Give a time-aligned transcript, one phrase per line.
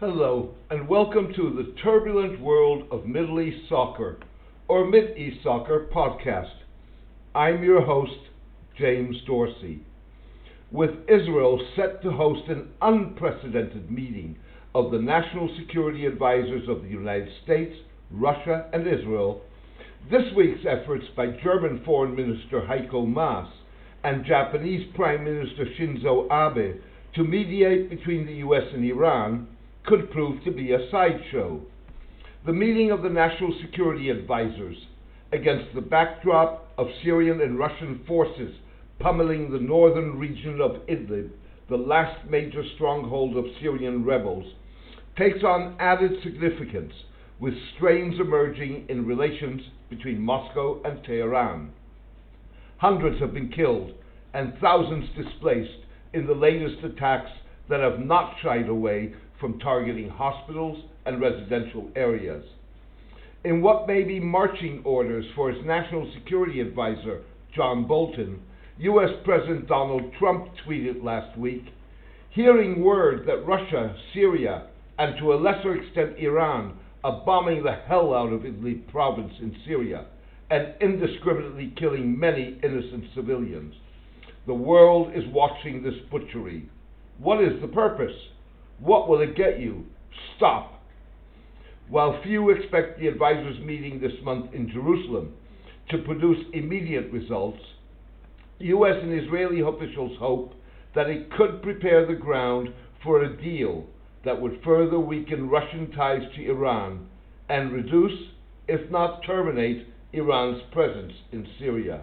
[0.00, 4.16] Hello, and welcome to the turbulent world of Middle East soccer,
[4.66, 6.54] or Mid East Soccer podcast.
[7.34, 8.16] I'm your host,
[8.78, 9.82] James Dorsey.
[10.72, 14.38] With Israel set to host an unprecedented meeting
[14.74, 17.76] of the National Security Advisors of the United States,
[18.10, 19.42] Russia, and Israel,
[20.10, 23.52] this week's efforts by German Foreign Minister Heiko Maas
[24.02, 26.80] and Japanese Prime Minister Shinzo Abe
[27.16, 29.46] to mediate between the US and Iran
[29.86, 31.60] could prove to be a sideshow.
[32.46, 34.76] The meeting of the National Security Advisors
[35.32, 38.54] against the backdrop of Syrian and Russian forces
[38.98, 41.30] pummeling the northern region of Idlib,
[41.68, 44.44] the last major stronghold of Syrian rebels,
[45.16, 46.92] takes on added significance
[47.38, 51.72] with strains emerging in relations between Moscow and Tehran.
[52.78, 53.92] Hundreds have been killed
[54.34, 57.30] and thousands displaced in the latest attacks
[57.68, 62.44] that have not shied away from targeting hospitals and residential areas.
[63.44, 67.22] In what may be marching orders for his national security advisor,
[67.54, 68.40] John Bolton,
[68.78, 69.10] U.S.
[69.24, 71.64] President Donald Trump tweeted last week
[72.30, 74.66] hearing word that Russia, Syria,
[74.98, 79.56] and to a lesser extent Iran are bombing the hell out of Idlib province in
[79.66, 80.06] Syria
[80.50, 83.74] and indiscriminately killing many innocent civilians.
[84.46, 86.68] The world is watching this butchery.
[87.18, 88.14] What is the purpose?
[88.80, 89.84] What will it get you?
[90.36, 90.82] Stop.
[91.88, 95.34] While few expect the advisors' meeting this month in Jerusalem
[95.90, 97.60] to produce immediate results,
[98.60, 98.94] U.S.
[99.02, 100.54] and Israeli officials hope
[100.94, 102.68] that it could prepare the ground
[103.02, 103.86] for a deal
[104.24, 107.06] that would further weaken Russian ties to Iran
[107.48, 108.18] and reduce,
[108.68, 112.02] if not terminate, Iran's presence in Syria.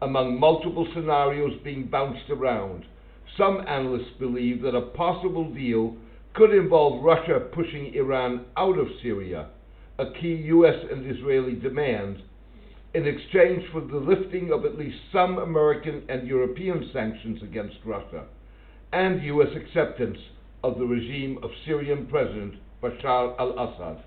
[0.00, 2.84] Among multiple scenarios being bounced around,
[3.36, 5.96] some analysts believe that a possible deal
[6.34, 9.48] could involve Russia pushing Iran out of Syria,
[9.98, 10.76] a key U.S.
[10.90, 12.22] and Israeli demand,
[12.94, 18.24] in exchange for the lifting of at least some American and European sanctions against Russia,
[18.92, 19.48] and U.S.
[19.56, 20.18] acceptance
[20.62, 24.04] of the regime of Syrian President Bashar al Assad.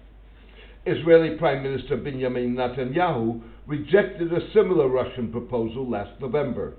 [0.86, 6.76] Israeli Prime Minister Benjamin Netanyahu rejected a similar Russian proposal last November.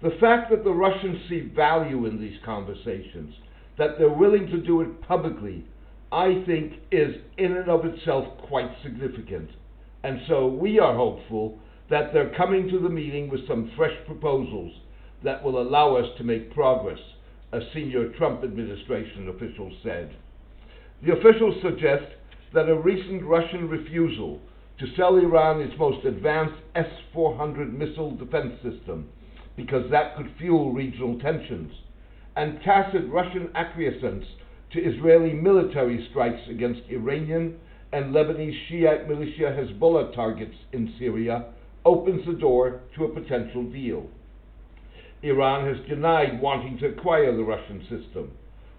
[0.00, 3.34] The fact that the Russians see value in these conversations,
[3.78, 5.64] that they're willing to do it publicly,
[6.12, 9.50] I think is in and of itself quite significant.
[10.04, 11.58] And so we are hopeful
[11.90, 14.72] that they're coming to the meeting with some fresh proposals
[15.24, 17.00] that will allow us to make progress,
[17.50, 20.14] a senior Trump administration official said.
[21.04, 22.04] The officials suggest
[22.54, 24.40] that a recent Russian refusal
[24.78, 29.08] to sell Iran its most advanced S 400 missile defense system
[29.58, 31.72] because that could fuel regional tensions,
[32.36, 34.24] and tacit Russian acquiescence
[34.72, 37.56] to Israeli military strikes against Iranian
[37.92, 41.46] and Lebanese Shiite militia Hezbollah targets in Syria
[41.84, 44.06] opens the door to a potential deal.
[45.22, 48.30] Iran has denied wanting to acquire the Russian system,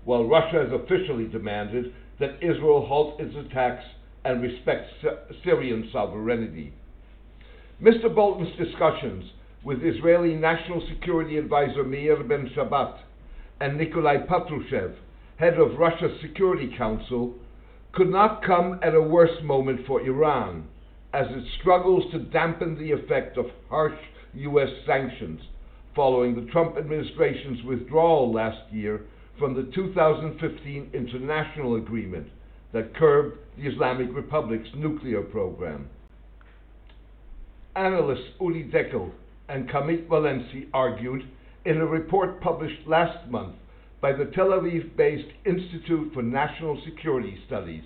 [0.05, 3.83] while Russia has officially demanded that Israel halt its attacks
[4.23, 4.87] and respect
[5.43, 6.71] Syrian sovereignty.
[7.81, 8.13] Mr.
[8.13, 9.25] Bolton's discussions
[9.63, 12.97] with Israeli National Security Advisor Meir Ben Shabbat
[13.59, 14.95] and Nikolai Patrushev,
[15.37, 17.35] head of Russia's Security Council,
[17.91, 20.65] could not come at a worse moment for Iran,
[21.13, 23.99] as it struggles to dampen the effect of harsh
[24.33, 24.69] U.S.
[24.85, 25.41] sanctions
[25.95, 29.01] following the Trump administration's withdrawal last year
[29.37, 32.27] from the 2015 international agreement
[32.71, 35.89] that curbed the Islamic Republic's nuclear program.
[37.75, 39.11] Analysts Udi Dekel
[39.49, 41.23] and Carmit Valensi argued
[41.65, 43.55] in a report published last month
[43.99, 47.83] by the Tel Aviv based Institute for National Security Studies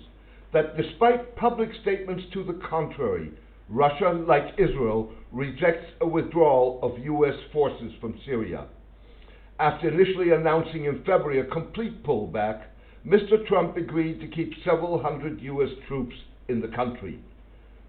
[0.52, 3.32] that despite public statements to the contrary,
[3.68, 7.34] Russia, like Israel, rejects a withdrawal of U.S.
[7.52, 8.66] forces from Syria.
[9.58, 12.64] After initially announcing in February a complete pullback,
[13.06, 13.44] Mr.
[13.48, 15.70] Trump agreed to keep several hundred U.S.
[15.88, 16.14] troops
[16.48, 17.18] in the country.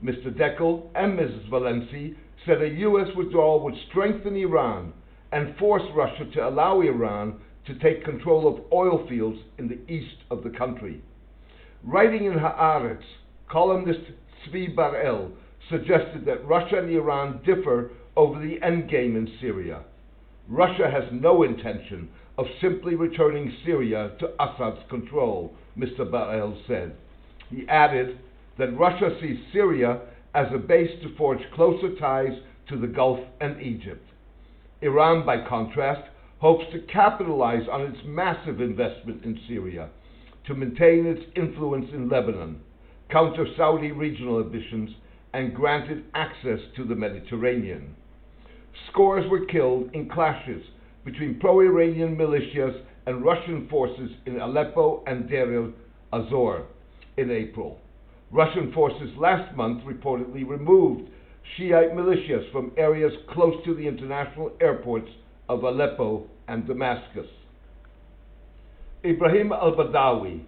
[0.03, 0.35] Mr.
[0.35, 1.49] Dekel and Mrs.
[1.49, 2.15] Valensi
[2.45, 3.07] said a U.S.
[3.15, 4.93] withdrawal would strengthen Iran
[5.31, 10.17] and force Russia to allow Iran to take control of oil fields in the east
[10.29, 11.01] of the country.
[11.83, 13.03] Writing in Haaretz,
[13.49, 14.01] columnist
[14.47, 15.31] Tzvi Bar-El
[15.69, 19.81] suggested that Russia and Iran differ over the endgame in Syria.
[20.47, 26.09] Russia has no intention of simply returning Syria to Assad's control, Mr.
[26.09, 26.95] Bar-El said.
[27.49, 28.19] He added
[28.57, 30.01] that Russia sees Syria
[30.35, 32.37] as a base to forge closer ties
[32.67, 34.05] to the Gulf and Egypt.
[34.81, 36.01] Iran, by contrast,
[36.39, 39.89] hopes to capitalize on its massive investment in Syria
[40.45, 42.59] to maintain its influence in Lebanon,
[43.09, 44.91] counter Saudi regional ambitions,
[45.33, 47.95] and granted access to the Mediterranean.
[48.91, 50.63] Scores were killed in clashes
[51.03, 55.71] between pro Iranian militias and Russian forces in Aleppo and Deir
[56.11, 56.65] el-Zor
[57.17, 57.79] in April.
[58.31, 61.09] Russian forces last month reportedly removed
[61.55, 65.09] Shiite militias from areas close to the international airports
[65.47, 67.27] of Aleppo and Damascus.
[69.05, 70.41] Ibrahim al Badawi,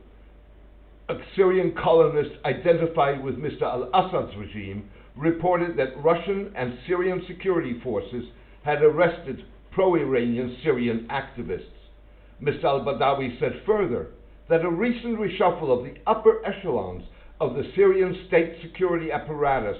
[1.09, 3.61] a Syrian colonist identified with Mr.
[3.61, 8.25] al Assad's regime, reported that Russian and Syrian security forces
[8.63, 11.63] had arrested pro Iranian Syrian activists.
[12.41, 12.63] Mr.
[12.63, 14.07] al Badawi said further
[14.49, 17.03] that a recent reshuffle of the upper echelons
[17.39, 19.77] of the Syrian state security apparatus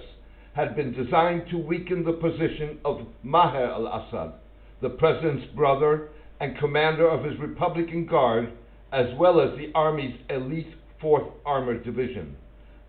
[0.54, 4.34] had been designed to weaken the position of Maher al Assad,
[4.82, 6.10] the president's brother
[6.40, 8.52] and commander of his Republican Guard,
[8.92, 12.36] as well as the army's elite 4th Armored Division.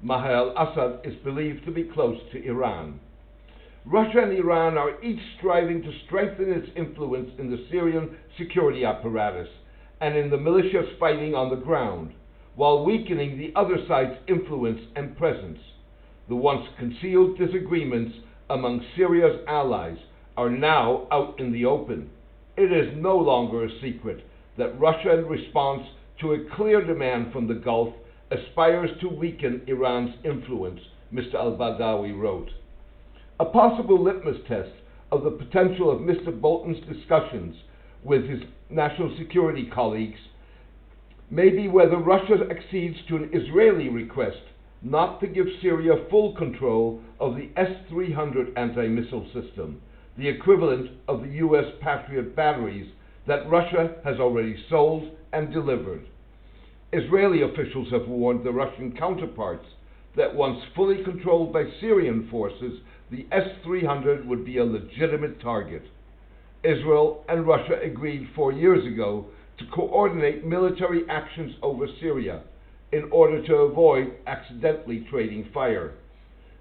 [0.03, 3.01] Maher al Assad is believed to be close to Iran.
[3.87, 9.49] Russia and Iran are each striving to strengthen its influence in the Syrian security apparatus
[10.03, 12.13] and in the militias fighting on the ground,
[12.59, 15.61] while weakening the other side's influence and presence.
[16.29, 18.17] The once concealed disagreements
[18.51, 19.97] among Syria's allies
[20.37, 22.11] are now out in the open.
[22.57, 24.27] It is no longer a secret
[24.57, 25.83] that Russia, in response
[26.21, 27.95] to a clear demand from the Gulf,
[28.33, 30.81] aspires to weaken Iran's influence,
[31.15, 31.35] Mr.
[31.35, 32.51] al Badawi wrote.
[33.39, 34.73] A possible litmus test
[35.13, 36.39] of the potential of Mr.
[36.39, 37.55] Bolton's discussions
[38.03, 40.19] with his national security colleagues
[41.31, 44.39] may be whether Russia accedes to an Israeli request
[44.83, 49.81] not to give Syria full control of the S 300 anti missile system,
[50.17, 52.91] the equivalent of the US Patriot batteries
[53.27, 56.07] that Russia has already sold and delivered.
[56.93, 59.67] Israeli officials have warned the Russian counterparts
[60.17, 62.81] that once fully controlled by Syrian forces,
[63.11, 65.83] the S 300 would be a legitimate target.
[66.65, 69.27] Israel and Russia agreed four years ago
[69.59, 72.43] to coordinate military actions over Syria
[72.93, 75.95] in order to avoid accidentally trading fire.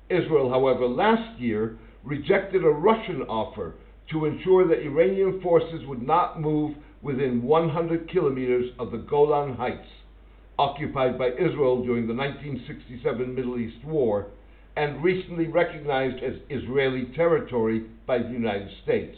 [0.09, 3.75] Israel, however, last year rejected a Russian offer
[4.11, 9.87] to ensure that Iranian forces would not move within 100 kilometers of the Golan Heights,
[10.57, 14.27] occupied by Israel during the 1967 Middle East War
[14.75, 19.17] and recently recognized as Israeli territory by the United States.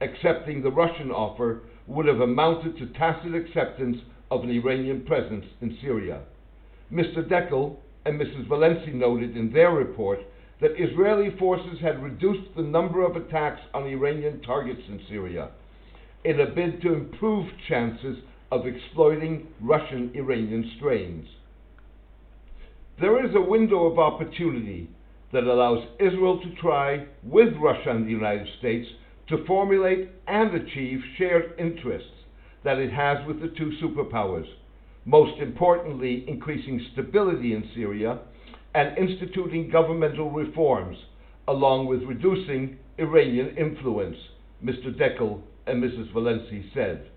[0.00, 3.98] Accepting the Russian offer would have amounted to tacit acceptance
[4.30, 6.20] of an Iranian presence in Syria.
[6.92, 7.26] Mr.
[7.28, 8.48] Dekel and Mrs.
[8.48, 10.20] Valensi noted in their report
[10.60, 15.50] that Israeli forces had reduced the number of attacks on Iranian targets in Syria
[16.24, 18.18] in a bid to improve chances
[18.50, 21.26] of exploiting Russian Iranian strains.
[23.00, 24.88] There is a window of opportunity
[25.32, 28.88] that allows Israel to try, with Russia and the United States,
[29.28, 32.08] to formulate and achieve shared interests
[32.64, 34.46] that it has with the two superpowers,
[35.04, 38.18] most importantly, increasing stability in Syria
[38.74, 40.96] and instituting governmental reforms,
[41.48, 44.16] along with reducing Iranian influence,
[44.64, 44.94] Mr.
[44.96, 46.12] Dekel and Mrs.
[46.12, 47.08] Valensi said.